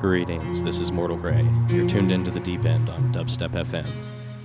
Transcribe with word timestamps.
Greetings, 0.00 0.62
this 0.62 0.80
is 0.80 0.90
Mortal 0.92 1.18
Grey. 1.18 1.46
You're 1.68 1.86
tuned 1.86 2.10
into 2.10 2.30
the 2.30 2.40
deep 2.40 2.64
end 2.64 2.88
on 2.88 3.12
Dubstep 3.12 3.50
FM. 3.50 3.86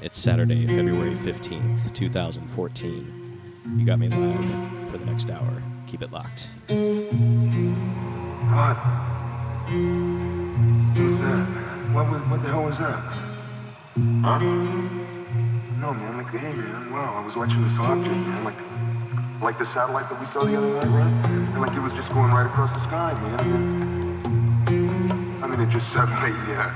It's 0.02 0.20
Saturday, 0.20 0.68
February 0.68 1.16
15th, 1.16 1.94
2014. 1.94 3.42
You 3.78 3.86
got 3.86 3.98
me 3.98 4.10
live 4.10 4.90
for 4.90 4.98
the 4.98 5.06
next 5.06 5.32
hour. 5.32 5.64
Keep 5.88 6.02
it 6.02 6.12
locked. 6.12 6.52
What? 6.68 6.76
What's 10.92 11.20
that? 11.22 11.48
What 11.94 12.12
was? 12.12 12.22
What 12.30 12.44
the 12.44 12.50
hell 12.50 12.64
was 12.64 12.78
that? 12.78 13.00
Huh? 14.26 14.40
No, 15.80 15.94
man. 15.94 16.18
Like, 16.18 16.32
hey, 16.32 16.52
man. 16.52 16.92
Wow, 16.92 17.16
I 17.16 17.26
was 17.26 17.34
watching 17.38 17.66
this 17.66 17.80
object, 17.80 18.14
man. 18.14 18.44
Like, 18.44 18.60
like 19.42 19.58
the 19.58 19.74
satellite 19.74 20.10
that 20.10 20.20
we 20.20 20.26
saw 20.34 20.44
the 20.44 20.58
other 20.58 20.68
night, 20.68 20.84
right? 20.84 21.30
And 21.30 21.62
like 21.62 21.72
it 21.72 21.80
was 21.80 21.94
just 21.94 22.10
going 22.10 22.32
right 22.32 22.46
across 22.46 22.76
the 22.76 22.84
sky, 22.88 23.14
man. 23.22 23.95
I 25.46 25.48
mean, 25.48 25.62
it 25.62 25.72
just 25.72 25.94
suddenly, 25.94 26.32
yeah, 26.50 26.74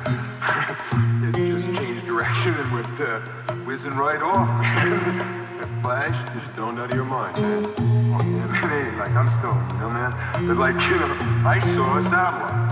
it 1.25 1.33
just 1.33 1.65
changed 1.81 2.05
direction 2.05 2.53
and 2.53 2.71
went 2.71 3.01
uh, 3.01 3.19
whizzing 3.65 3.97
right 3.97 4.21
off. 4.21 4.35
that 5.57 5.81
flash 5.81 6.13
just 6.37 6.55
dawned 6.55 6.77
out 6.77 6.91
of 6.91 6.95
your 6.95 7.03
mind, 7.03 7.41
man. 7.41 7.65
Oh, 7.65 8.21
man, 8.21 8.49
hey, 8.69 8.95
like 8.99 9.09
I'm 9.09 9.25
stoned, 9.39 9.71
you 9.71 9.79
know, 9.79 9.89
man. 9.89 10.13
But 10.45 10.57
like, 10.57 10.75
you 10.85 10.97
know, 11.01 11.17
I 11.49 11.59
saw 11.73 11.97
a 11.97 12.03
satellite, 12.13 12.69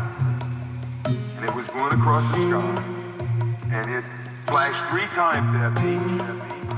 and 1.33 1.43
it 1.43 1.55
was 1.55 1.65
going 1.73 1.91
across 1.91 2.31
the 2.35 2.45
sky, 2.45 2.77
and 3.73 3.89
it 3.89 4.05
flashed 4.45 4.91
three 4.91 5.07
times 5.17 5.49
at 5.57 5.83
me, 5.83 5.95
at 5.95 6.05
me, 6.05 6.19
at 6.21 6.73
me. 6.73 6.76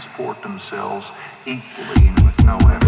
Transport 0.00 0.40
themselves 0.42 1.06
equally 1.46 2.08
and 2.08 2.20
with 2.24 2.44
no 2.44 2.56
effort. 2.56 2.79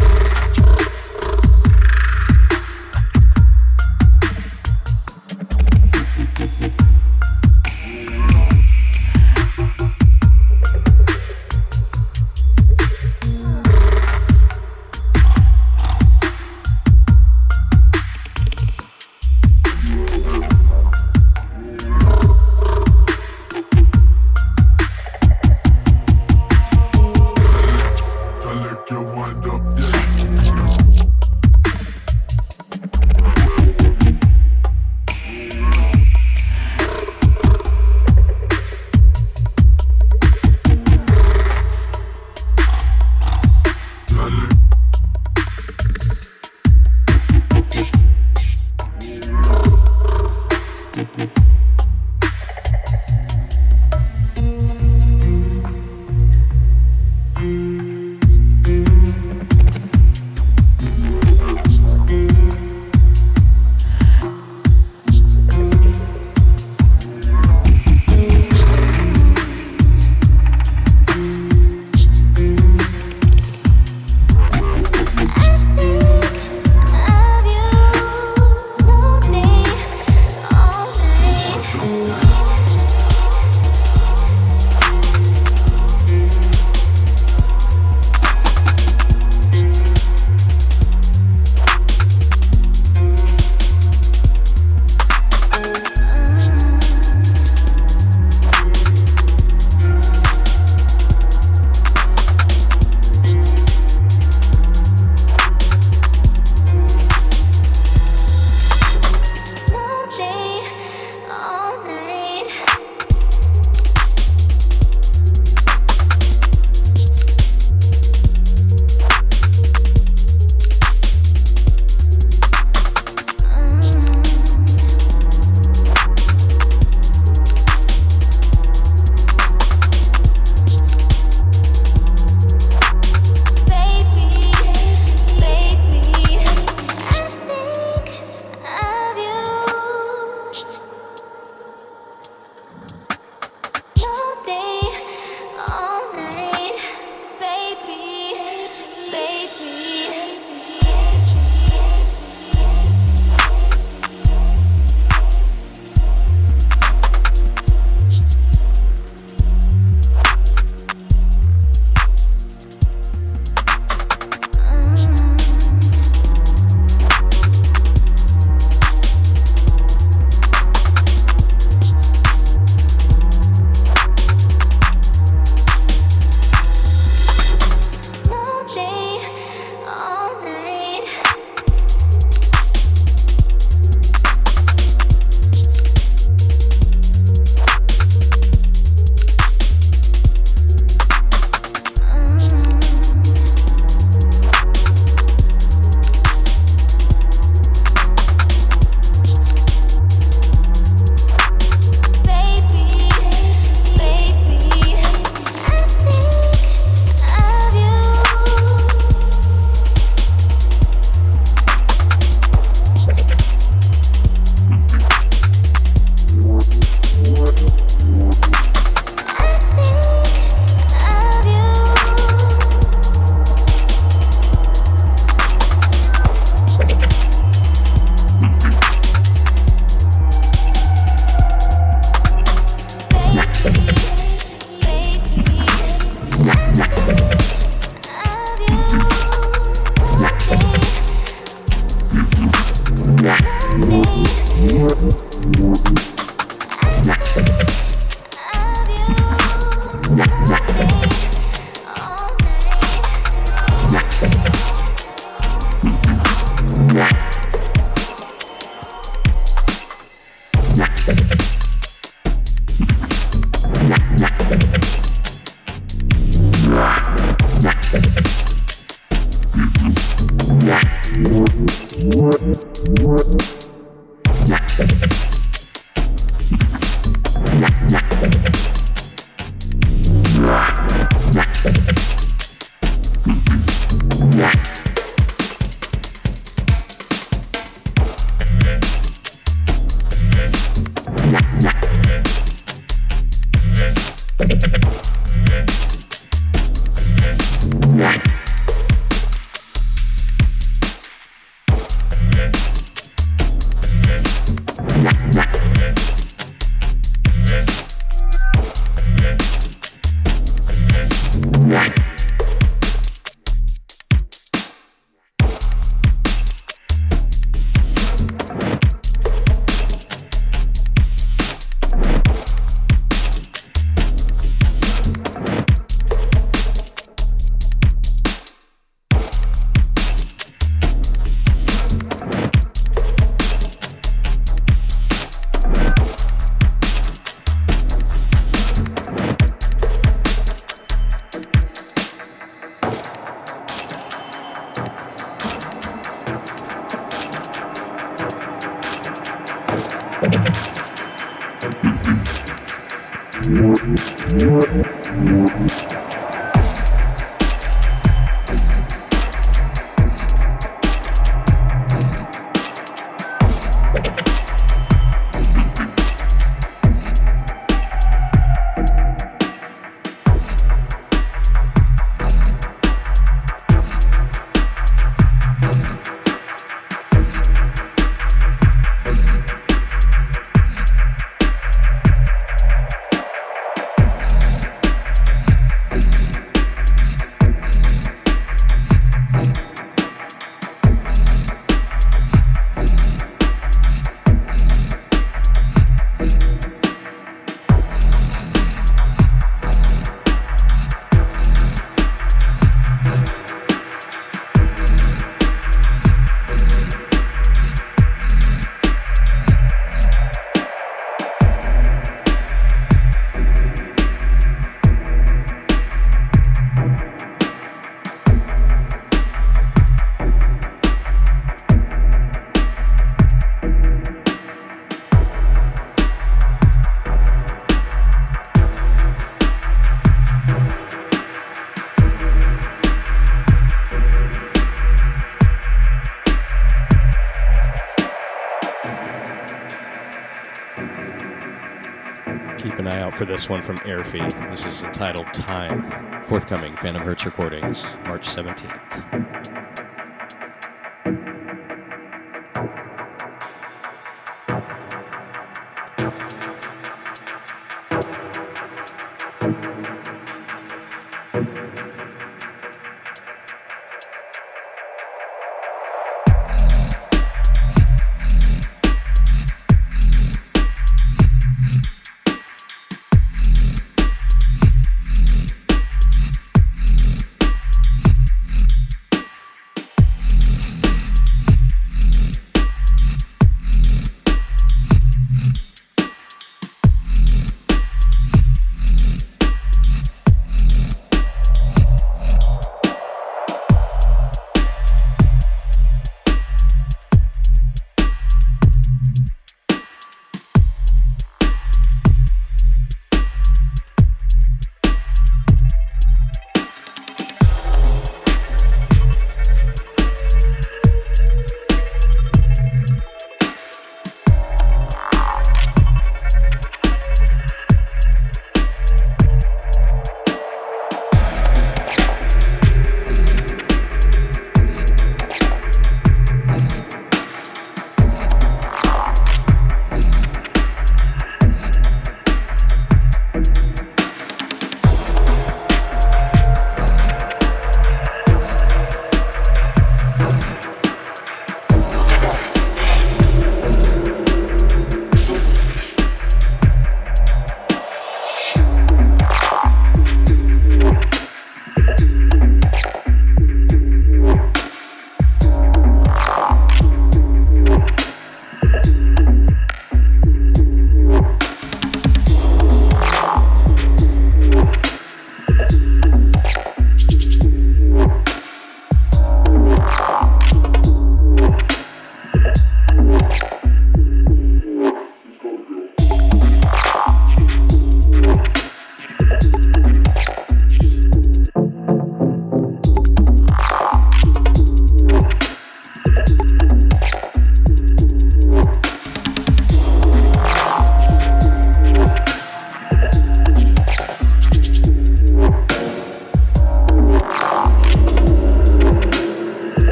For 443.22 443.26
this 443.26 443.48
one 443.48 443.62
from 443.62 443.76
Airfee. 443.76 444.50
This 444.50 444.66
is 444.66 444.82
entitled 444.82 445.32
Time. 445.32 446.24
Forthcoming 446.24 446.74
Phantom 446.74 447.06
Hertz 447.06 447.24
Recordings, 447.24 447.84
March 448.08 448.26
17th. 448.26 449.41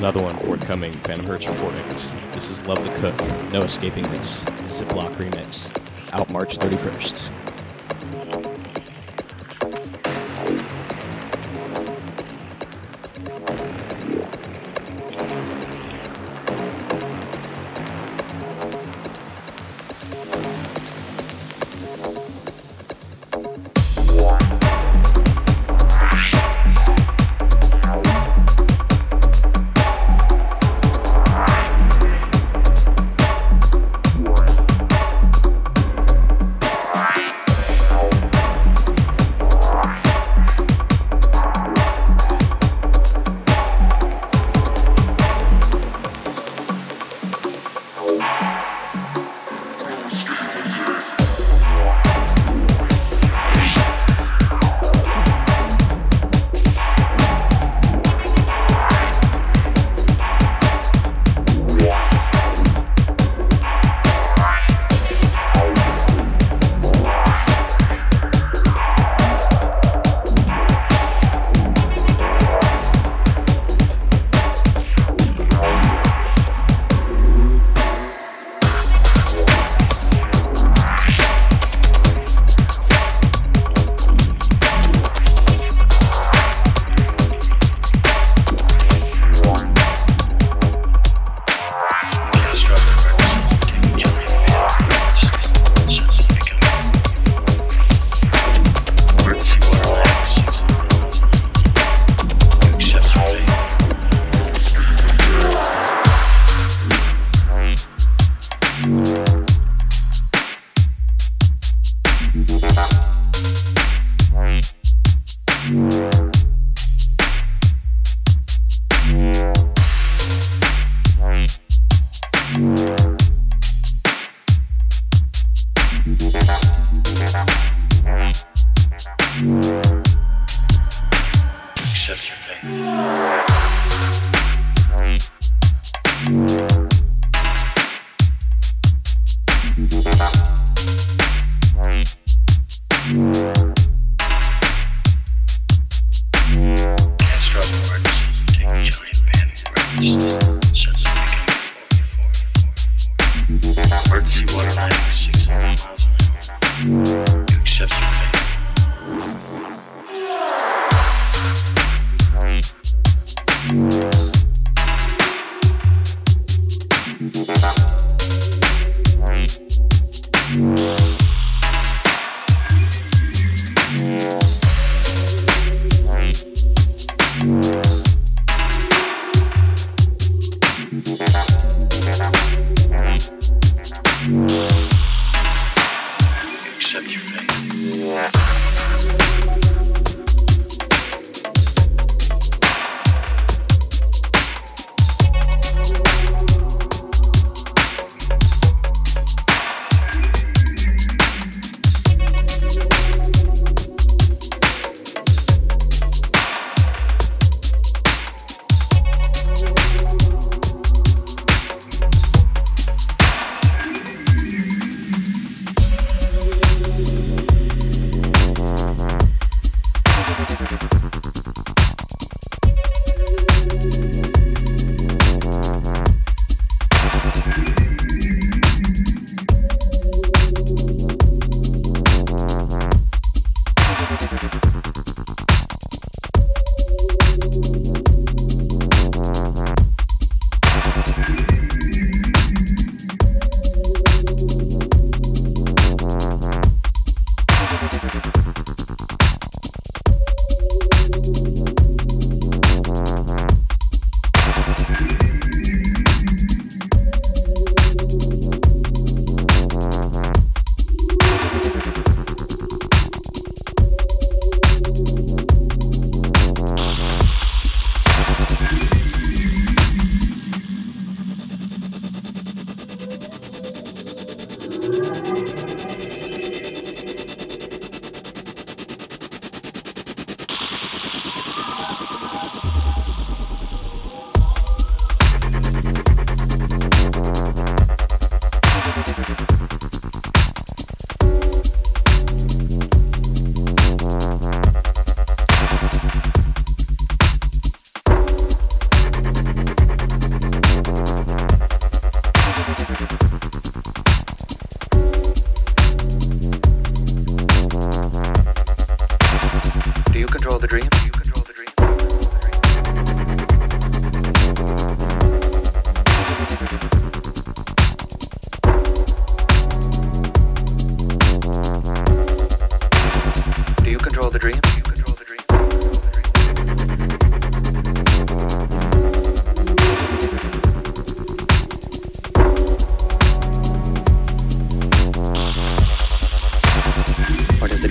Another 0.00 0.22
one 0.22 0.38
forthcoming, 0.38 0.92
Phantom 0.92 1.26
Hertz 1.26 1.46
Recordings. 1.46 2.10
This 2.32 2.48
is 2.48 2.66
Love 2.66 2.82
the 2.82 2.90
Cook, 3.00 3.52
No 3.52 3.58
Escaping 3.58 4.04
This, 4.04 4.42
Ziploc 4.64 5.10
Remix, 5.16 5.70
out 6.14 6.32
March 6.32 6.56
31st. 6.56 7.39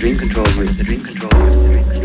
dream 0.00 0.16
controller, 0.16 0.64
the 0.64 0.82
dream 0.82 1.04
controller, 1.04 1.50
the 1.50 1.72
dream 1.74 1.84
group 1.84 1.99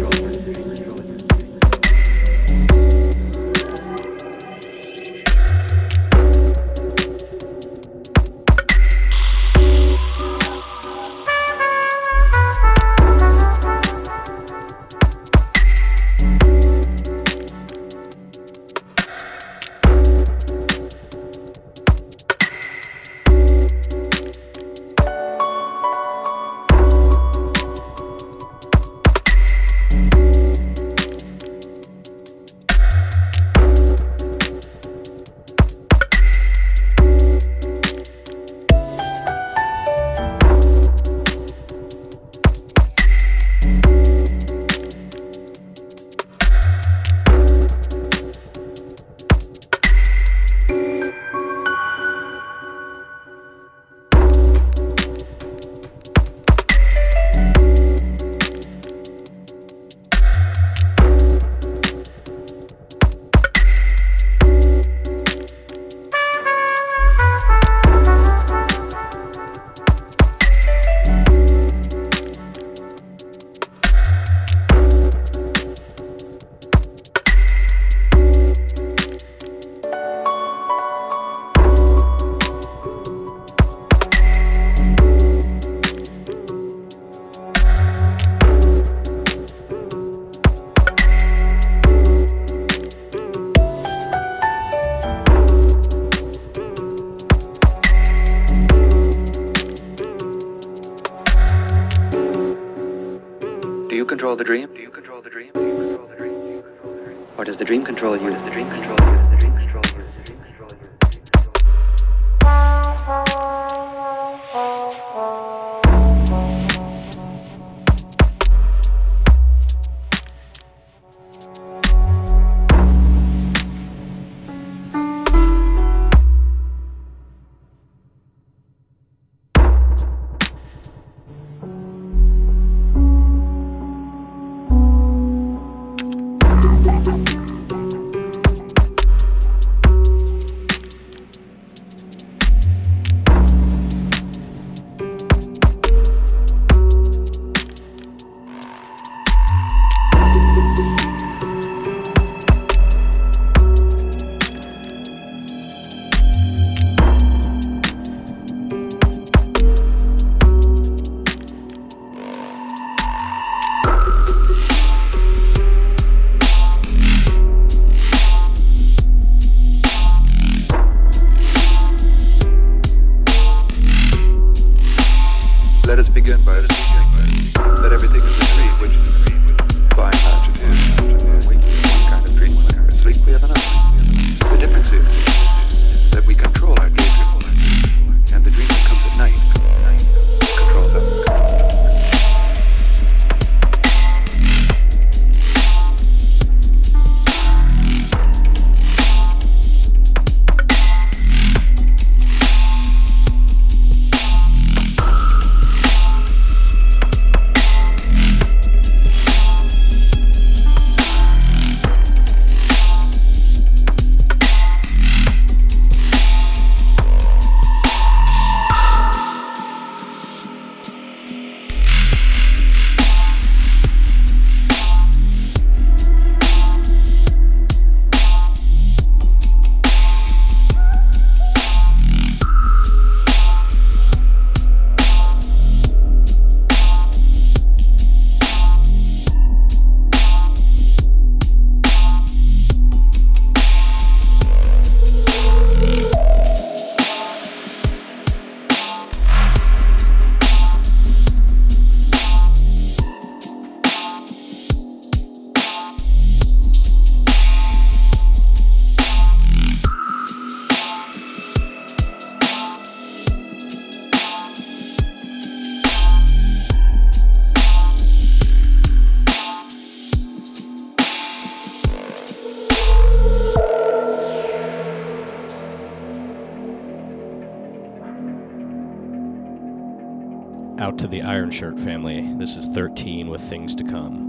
Shirt 281.55 281.79
family. 281.79 282.33
This 282.33 282.57
is 282.57 282.67
13 282.67 283.29
with 283.29 283.39
things 283.39 283.73
to 283.75 283.85
come. 283.85 284.24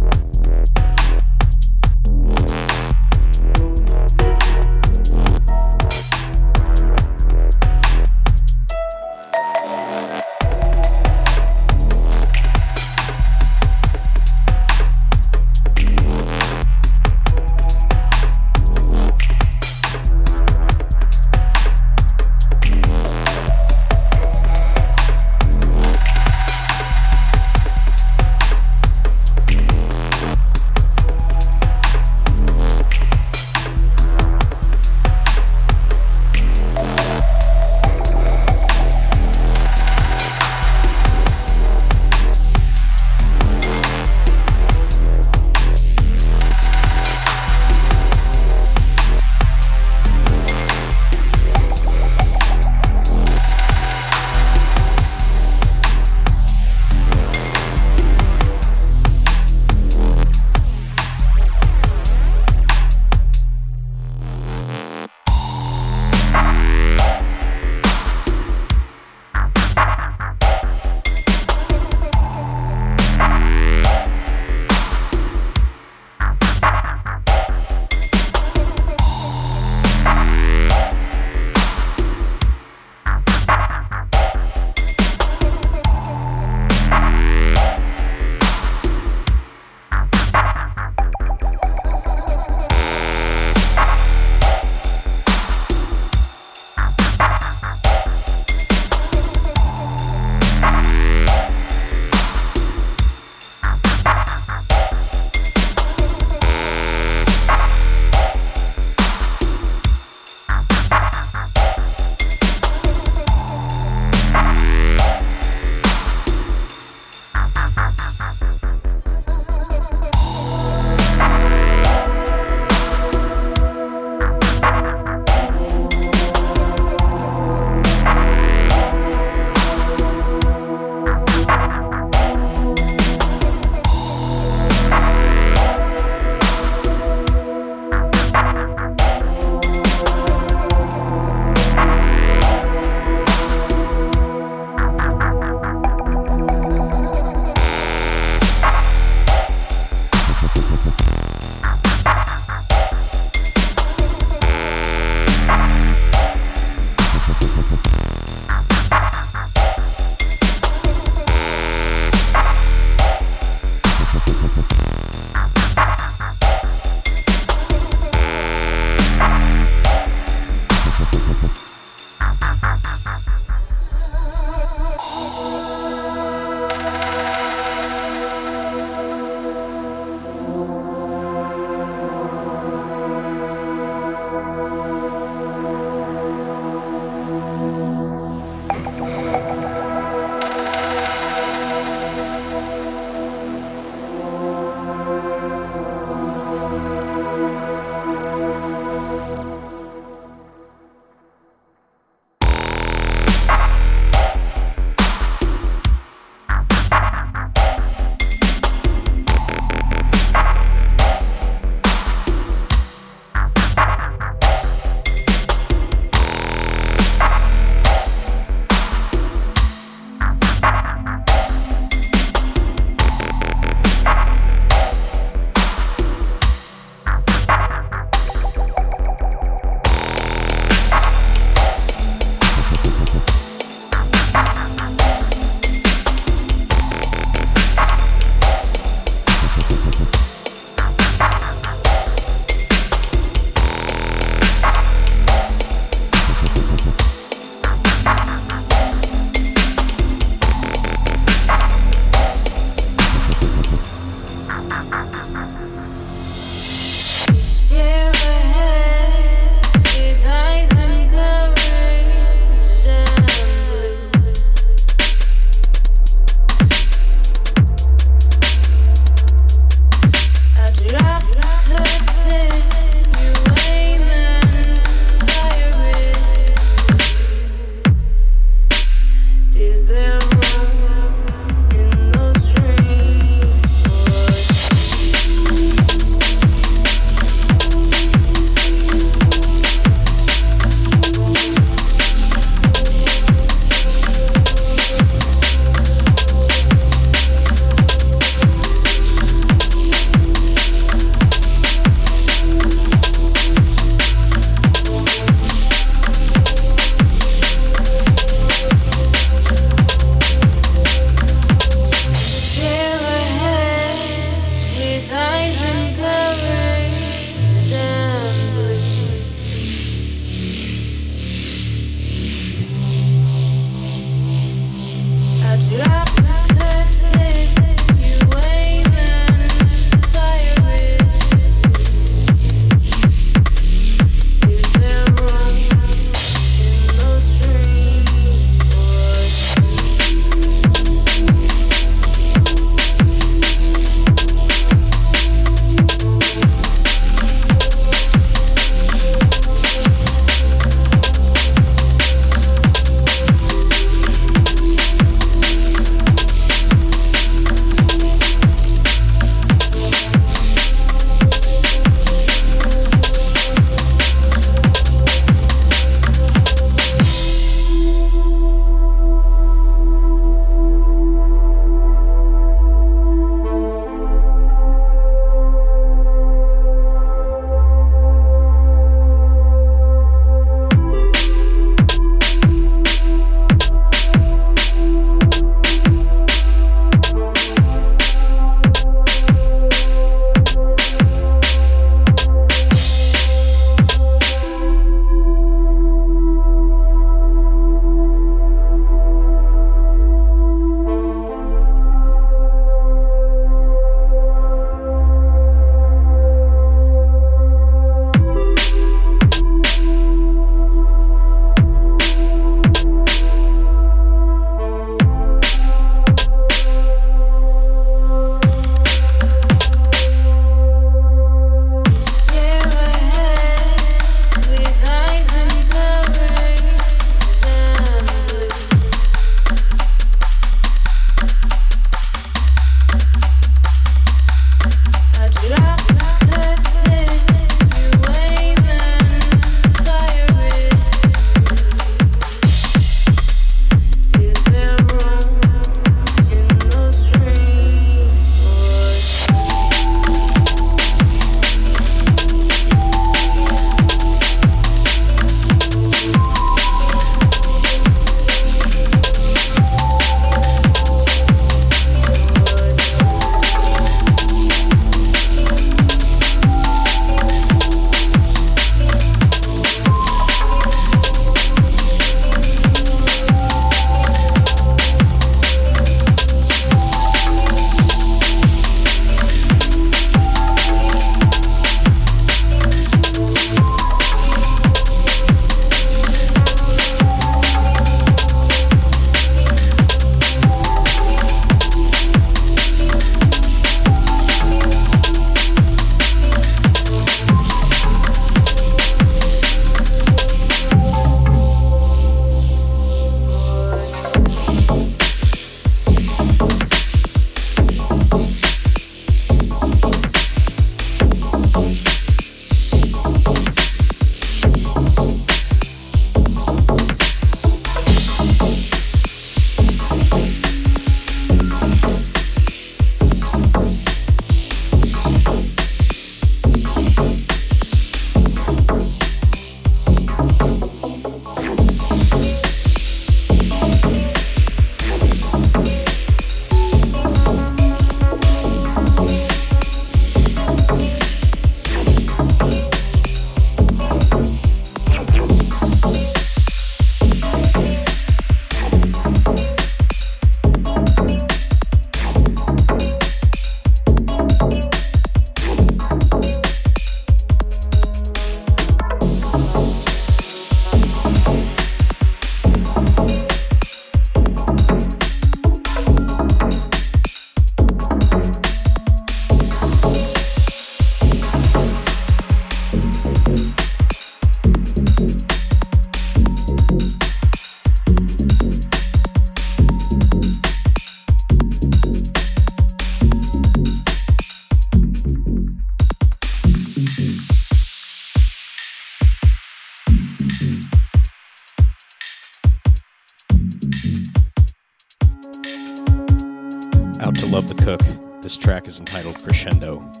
Track 598.61 598.67
is 598.67 598.79
entitled 598.79 599.15
Crescendo. 599.23 600.00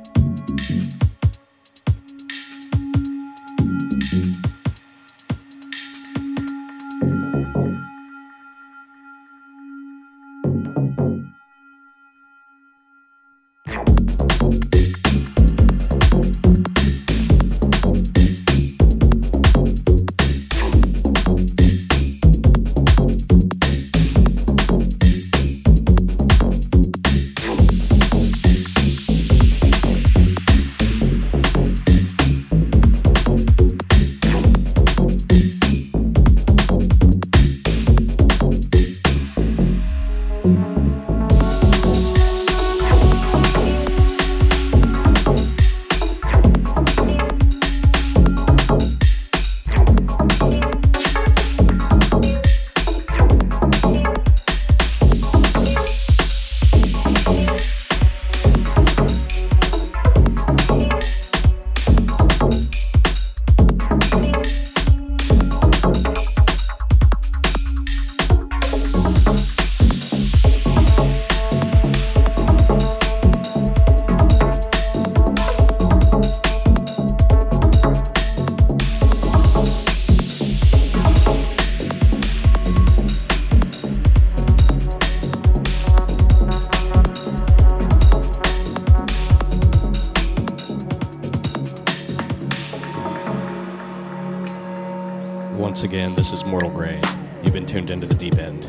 Again, 95.91 96.15
this 96.15 96.31
is 96.31 96.45
Mortal 96.45 96.69
Grey. 96.69 97.01
You've 97.43 97.51
been 97.51 97.65
tuned 97.65 97.91
into 97.91 98.07
the 98.07 98.15
deep 98.15 98.37
end. 98.37 98.65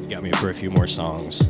You 0.00 0.08
got 0.08 0.24
me 0.24 0.32
for 0.32 0.50
a 0.50 0.54
few 0.54 0.72
more 0.72 0.88
songs. 0.88 1.40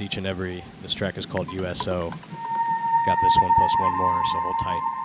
Each 0.00 0.16
and 0.16 0.26
every. 0.26 0.64
This 0.82 0.92
track 0.92 1.16
is 1.16 1.24
called 1.24 1.52
USO. 1.52 2.10
Got 2.10 3.18
this 3.22 3.36
one 3.40 3.52
plus 3.56 3.72
one 3.78 3.96
more, 3.96 4.22
so 4.32 4.40
hold 4.40 4.56
tight. 4.62 5.03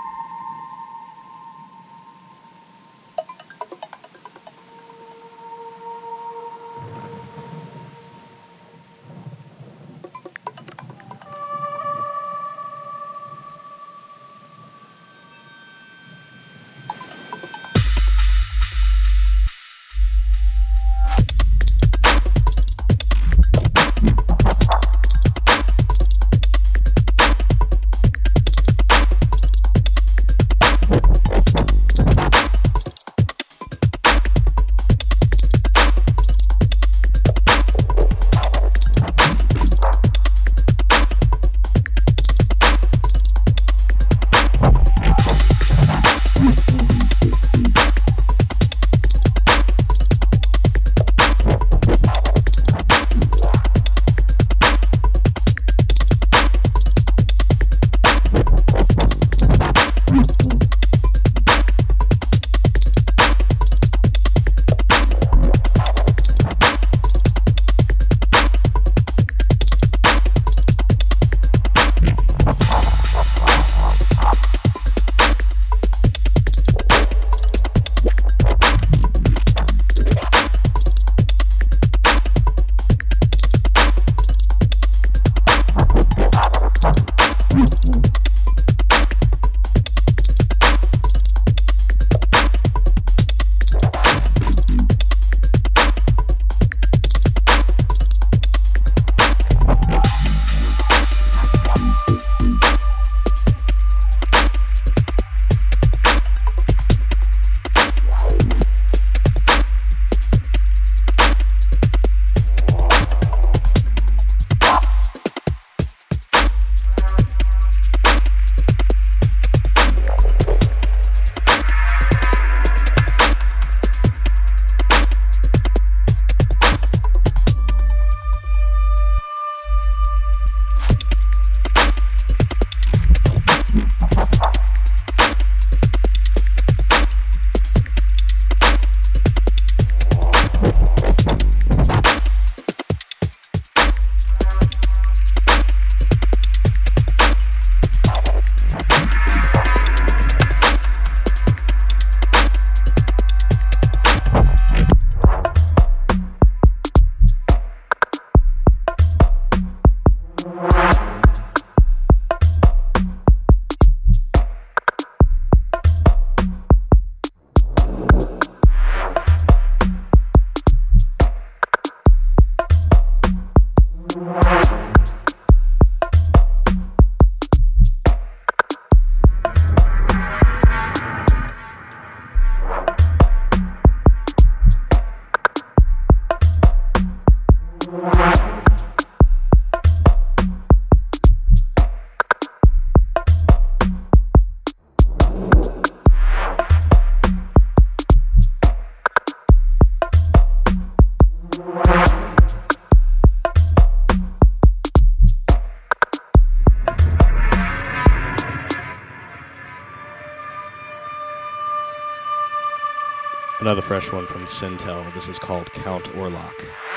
Another 213.70 213.84
fresh 213.84 214.12
one 214.12 214.26
from 214.26 214.46
Sintel. 214.46 215.14
This 215.14 215.30
is 215.30 215.38
called 215.38 215.72
Count 215.74 216.06
Orlok. 216.14 216.89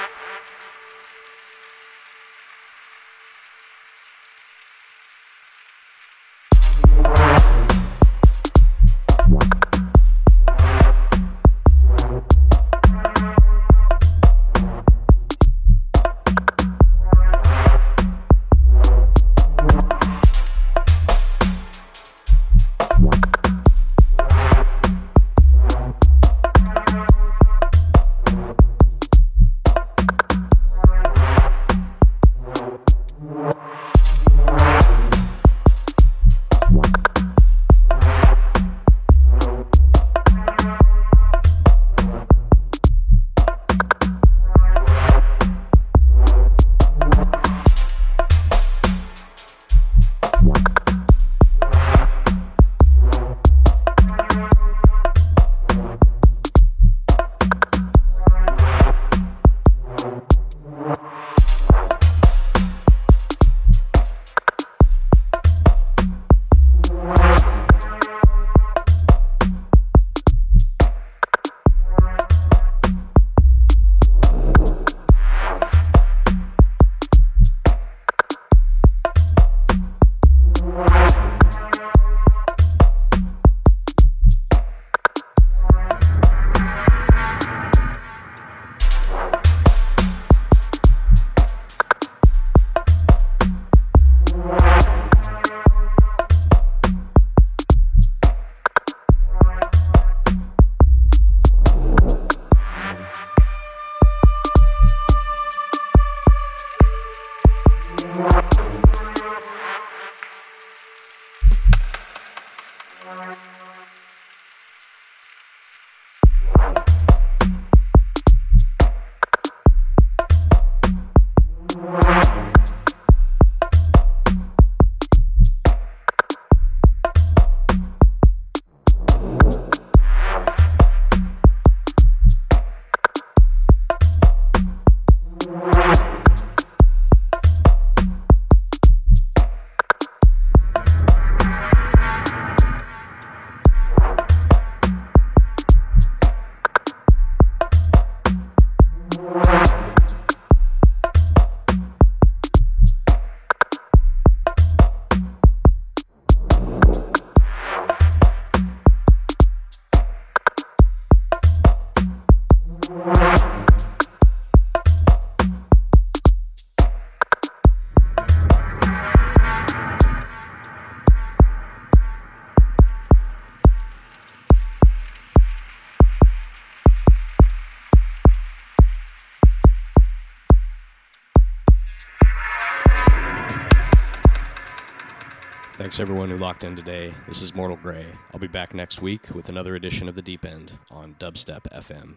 Thanks 185.92 186.00
everyone 186.00 186.30
who 186.30 186.38
locked 186.38 186.64
in 186.64 186.74
today. 186.74 187.12
This 187.28 187.42
is 187.42 187.54
Mortal 187.54 187.76
Grey. 187.76 188.06
I'll 188.32 188.40
be 188.40 188.46
back 188.46 188.72
next 188.72 189.02
week 189.02 189.28
with 189.34 189.50
another 189.50 189.74
edition 189.76 190.08
of 190.08 190.14
The 190.14 190.22
Deep 190.22 190.46
End 190.46 190.72
on 190.90 191.16
Dubstep 191.16 191.64
FM. 191.70 192.14